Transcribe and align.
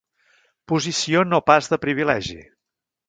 Posició 0.71 1.21
no 1.33 1.41
pas 1.51 1.69
de 1.75 1.79
privilegi. 1.85 2.39